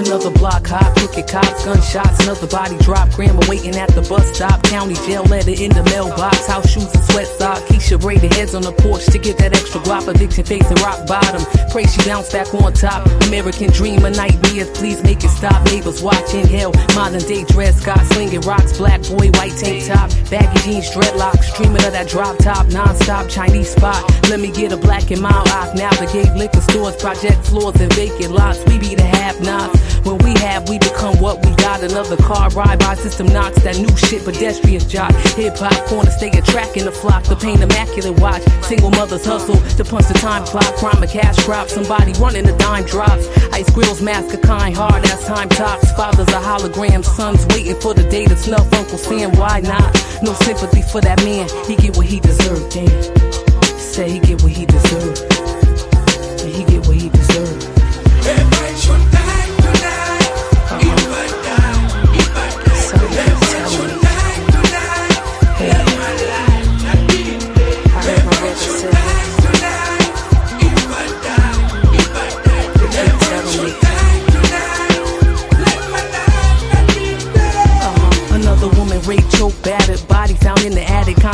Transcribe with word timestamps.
Another 0.00 0.30
block 0.30 0.66
hot, 0.66 0.96
crooked 0.96 1.28
cops, 1.28 1.62
gunshots, 1.62 2.24
another 2.24 2.46
body 2.46 2.78
drop. 2.78 3.10
Grandma 3.10 3.42
waiting 3.46 3.76
at 3.76 3.90
the 3.90 4.00
bus 4.00 4.24
stop. 4.34 4.62
County 4.62 4.94
jail 5.06 5.24
letter 5.24 5.50
in 5.50 5.70
the 5.76 5.84
mailbox. 5.92 6.46
House 6.46 6.70
shoes 6.70 6.88
and 6.94 7.04
sweat 7.04 7.26
socks. 7.26 7.60
Keisha 7.68 8.00
braided 8.00 8.32
heads 8.32 8.54
on 8.54 8.62
the 8.62 8.72
porch 8.72 9.04
to 9.12 9.18
get 9.18 9.36
that 9.36 9.52
extra 9.52 9.78
guap. 9.82 10.08
Addiction 10.08 10.42
facing 10.44 10.80
rock 10.80 11.06
bottom. 11.06 11.44
Pray 11.70 11.84
she 11.84 12.02
bounce 12.08 12.32
back 12.32 12.48
on 12.54 12.72
top. 12.72 13.04
American 13.28 13.70
dream, 13.72 14.02
a 14.06 14.10
nightmare. 14.10 14.64
Please 14.72 15.02
make 15.04 15.22
it 15.22 15.28
stop. 15.28 15.62
Neighbors 15.66 16.02
watching 16.02 16.48
hell. 16.48 16.72
Modern 16.96 17.20
day 17.20 17.44
Dred 17.44 17.74
Scott 17.74 18.00
slinging 18.16 18.40
rocks. 18.40 18.78
Black 18.78 19.02
boy, 19.02 19.28
white 19.36 19.52
tank 19.60 19.84
top. 19.84 20.08
Baggy 20.30 20.60
jeans, 20.64 20.88
dreadlocks. 20.96 21.54
Dreaming 21.56 21.84
of 21.84 21.92
that 21.92 22.08
drop 22.08 22.38
top. 22.38 22.66
Non-stop 22.68 23.28
Chinese 23.28 23.76
spot. 23.76 24.00
Let 24.30 24.40
me 24.40 24.50
get 24.50 24.72
a 24.72 24.78
black 24.78 25.10
and 25.10 25.20
mild 25.20 25.48
off. 25.48 25.76
Navigate 25.76 26.32
liquor 26.40 26.62
stores, 26.62 26.96
project 26.96 27.44
floors, 27.44 27.78
and 27.82 27.92
vacant 27.92 28.32
lots. 28.32 28.64
We 28.64 28.78
be 28.78 28.94
the 28.94 29.04
have-nots. 29.04 29.89
When 29.89 29.89
we 30.70 30.78
become 30.78 31.18
what 31.18 31.44
we 31.44 31.52
got. 31.56 31.82
Another 31.82 32.16
car 32.16 32.48
ride 32.50 32.78
by 32.78 32.94
system 32.94 33.26
knocks. 33.26 33.60
That 33.64 33.76
new 33.76 33.94
shit, 33.96 34.24
pedestrians 34.24 34.86
jock. 34.86 35.12
Hip 35.34 35.56
hop 35.58 35.74
corner, 35.86 36.10
stay 36.12 36.30
a 36.30 36.40
track 36.40 36.76
in 36.76 36.84
the 36.84 36.92
flock. 36.92 37.24
The 37.24 37.34
pain 37.34 37.60
immaculate 37.60 38.18
watch. 38.20 38.42
Single 38.62 38.90
mothers 38.90 39.26
hustle 39.26 39.58
to 39.76 39.84
punch 39.84 40.06
the 40.06 40.14
time 40.14 40.44
clock. 40.46 40.72
Crime 40.76 41.02
a 41.02 41.08
cash 41.08 41.36
crop. 41.44 41.68
Somebody 41.68 42.12
running 42.20 42.46
the 42.46 42.56
dime 42.56 42.84
drops. 42.84 43.26
Ice 43.52 43.68
grills 43.70 44.00
mask 44.00 44.32
a 44.32 44.38
kind 44.38 44.74
hard 44.74 45.04
ass 45.06 45.26
time 45.26 45.48
tops. 45.48 45.90
Fathers 45.92 46.28
a 46.28 46.40
hologram. 46.40 47.04
Sons 47.04 47.44
waiting 47.48 47.78
for 47.80 47.92
the 47.92 48.08
day 48.08 48.26
to 48.26 48.36
snuff 48.36 48.72
Uncle 48.72 48.98
Sam. 48.98 49.32
Why 49.32 49.60
not? 49.60 49.92
No 50.22 50.32
sympathy 50.34 50.82
for 50.82 51.00
that 51.00 51.18
man. 51.24 51.48
He 51.66 51.74
get 51.74 51.96
what 51.96 52.06
he 52.06 52.20
deserved. 52.20 52.72
Damn. 52.72 53.02
Say 53.76 54.08
he 54.08 54.20
get 54.20 54.40
what 54.42 54.52
he 54.52 54.66
deserved. 54.66 55.69
Woman 79.40 79.56
bad 79.62 79.88
at 79.90 80.06
body 80.08 80.34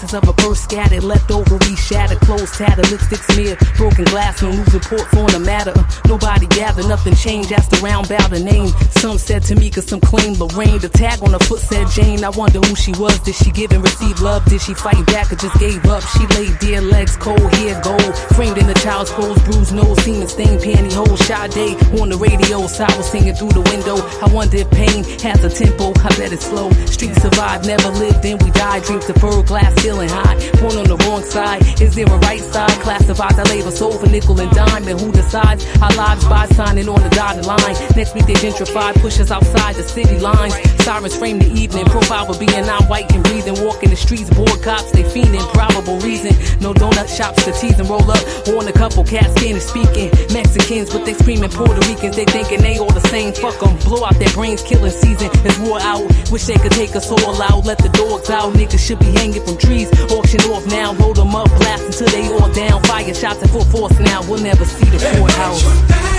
Contents 0.00 0.14
of 0.14 0.28
a 0.30 0.32
purse 0.32 0.60
scattered, 0.60 1.04
leftover 1.04 1.58
shattered, 1.76 2.20
clothes 2.20 2.56
tattered, 2.56 2.90
lipstick 2.90 3.18
smeared, 3.18 3.58
broken 3.76 4.04
glass, 4.04 4.40
no 4.40 4.50
news 4.50 4.72
reports 4.72 5.12
on 5.14 5.26
the 5.26 5.38
matter. 5.38 5.74
Nobody 6.08 6.46
gathered, 6.46 6.88
nothing 6.88 7.14
changed. 7.14 7.52
Asked 7.52 7.82
around 7.82 8.06
about 8.06 8.30
the 8.30 8.40
name. 8.40 8.68
Some 8.96 9.18
said 9.18 9.42
to 9.44 9.54
Tamika, 9.54 9.82
some 9.82 10.00
claimed 10.00 10.38
Lorraine. 10.38 10.78
The 10.78 10.88
tag 10.88 11.22
on 11.22 11.32
her 11.32 11.38
foot 11.40 11.60
said 11.60 11.86
Jane. 11.88 12.24
I 12.24 12.30
wonder 12.30 12.60
who 12.60 12.74
she 12.76 12.92
was. 12.92 13.18
Did 13.20 13.34
she 13.34 13.50
give 13.50 13.72
and 13.72 13.82
receive 13.82 14.20
love? 14.20 14.44
Did 14.46 14.62
she 14.62 14.72
fight 14.72 15.04
back 15.06 15.32
or 15.32 15.36
just 15.36 15.58
gave 15.58 15.84
up? 15.84 16.02
She 16.16 16.26
laid 16.38 16.58
dear 16.60 16.80
legs 16.80 17.16
cold, 17.16 17.52
hair 17.60 17.78
gold, 17.82 18.16
framed 18.36 18.56
in 18.56 18.66
the 18.66 18.78
child's 18.80 19.10
clothes, 19.10 19.42
bruised 19.42 19.74
nose, 19.74 20.02
semen 20.02 20.28
stained 20.28 20.60
pantyhose. 20.60 21.20
Sade 21.28 21.76
on 22.00 22.08
the 22.08 22.16
radio, 22.16 22.66
Sour 22.66 23.02
singing 23.02 23.34
through 23.34 23.52
the 23.52 23.64
window. 23.68 23.96
I 24.24 24.32
wonder 24.32 24.56
if 24.58 24.70
pain 24.70 25.04
has 25.20 25.44
a 25.44 25.50
tempo. 25.50 25.92
I 26.00 26.08
bet 26.16 26.32
it's 26.32 26.46
slow. 26.46 26.70
Street 26.86 27.14
survived, 27.16 27.66
never 27.66 27.90
lived, 27.90 28.22
then 28.22 28.38
we 28.38 28.50
died. 28.52 28.82
Dreams 28.84 29.06
deferred, 29.06 29.46
glass 29.46 29.74
ceiling 29.90 30.08
high. 30.08 30.36
Born 30.60 30.76
on 30.76 30.86
the 30.86 30.96
wrong 31.06 31.22
side. 31.24 31.62
Is 31.80 31.94
there 31.94 32.06
a 32.06 32.18
right 32.18 32.40
side? 32.40 32.70
Classifies 32.82 33.38
our 33.38 33.44
labor 33.46 33.70
soul 33.70 33.92
for 33.98 34.06
nickel 34.06 34.38
and 34.40 34.50
dime. 34.52 34.86
And 34.86 35.00
who 35.00 35.10
decides 35.10 35.66
our 35.82 35.92
lives 35.96 36.24
by 36.26 36.46
signing 36.46 36.88
on 36.88 37.02
the 37.02 37.10
dotted 37.10 37.46
line? 37.46 37.74
Next 37.96 38.14
week 38.14 38.26
they 38.26 38.34
gentrify, 38.34 38.94
push 39.00 39.18
us 39.20 39.30
outside 39.30 39.74
the 39.74 39.82
city 39.82 40.18
lines. 40.18 40.54
Sirens 40.84 41.16
frame 41.16 41.38
the 41.38 41.50
evening. 41.52 41.84
Profile 41.86 42.26
for 42.26 42.38
being 42.38 42.66
non 42.66 42.84
white 42.84 43.10
and 43.12 43.24
breathing. 43.24 43.56
Walking 43.64 43.90
the 43.90 43.96
streets, 43.96 44.30
bored 44.30 44.62
cops, 44.62 44.92
they 44.92 45.02
fiending. 45.02 45.46
Probable 45.52 45.98
reason. 46.00 46.32
No 46.60 46.72
donut 46.72 47.08
shops 47.08 47.44
to 47.44 47.52
tease 47.52 47.78
and 47.78 47.88
roll 47.88 48.08
up. 48.10 48.22
On 48.48 48.66
a 48.66 48.72
couple 48.72 49.04
cats, 49.04 49.34
Spanish 49.40 49.64
speaking. 49.64 50.10
Mexicans, 50.32 50.90
but 50.90 51.04
they 51.04 51.14
screaming 51.14 51.50
Puerto 51.50 51.80
Ricans. 51.88 52.16
They 52.16 52.26
thinking 52.26 52.60
they 52.60 52.78
all 52.78 52.92
the 52.92 53.06
same. 53.08 53.32
Fuck 53.32 53.58
them. 53.58 53.76
Blow 53.78 54.04
out 54.04 54.14
their 54.18 54.30
brains, 54.30 54.62
killing 54.62 54.92
season. 54.92 55.30
It's 55.44 55.58
war 55.58 55.80
out. 55.80 56.06
Wish 56.30 56.44
they 56.46 56.58
could 56.62 56.72
take 56.72 56.94
us 56.94 57.10
all 57.10 57.42
out. 57.42 57.64
Let 57.64 57.78
the 57.78 57.88
dogs 57.90 58.30
out. 58.30 58.52
Niggas 58.54 58.78
should 58.78 58.98
be 58.98 59.10
hanging 59.18 59.44
from 59.44 59.56
trees. 59.86 60.12
Auction 60.12 60.40
off 60.50 60.66
now. 60.66 60.92
Load 60.92 61.16
them 61.16 61.34
up. 61.34 61.48
Blast 61.58 61.84
until 61.84 62.08
they 62.08 62.28
all 62.32 62.50
down. 62.52 62.82
Fire 62.84 63.14
shots 63.14 63.42
at 63.42 63.50
full 63.50 63.64
force 63.64 63.98
now. 64.00 64.22
We'll 64.28 64.42
never 64.42 64.64
see 64.64 64.86
the 64.86 65.18
courthouse. 65.18 66.09